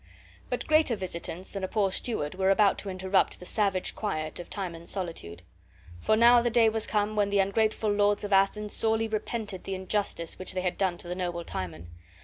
[0.49, 4.49] But greater visitants than a poor steward were about to interrupt the savage quiet of
[4.49, 5.43] Timon's solitude.
[5.99, 9.75] For now the day was come when the ungrateful lords of Athens sorely repented the
[9.75, 11.91] injustice which they had done to the noble Timon.